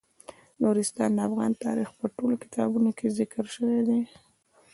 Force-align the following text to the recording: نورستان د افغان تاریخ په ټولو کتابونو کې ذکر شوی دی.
نورستان 0.61 1.09
د 1.15 1.19
افغان 1.27 1.51
تاریخ 1.65 1.89
په 1.99 2.05
ټولو 2.17 2.35
کتابونو 2.43 2.89
کې 2.97 3.15
ذکر 3.19 3.43
شوی 3.55 3.79
دی. 3.87 4.01